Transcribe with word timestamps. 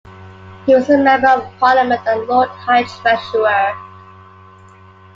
He 0.65 0.73
was 0.73 0.89
a 0.89 0.97
Member 0.97 1.27
of 1.27 1.59
Parliament 1.59 2.01
and 2.07 2.25
Lord 2.25 2.49
High 2.49 2.85
Treasurer. 2.85 3.75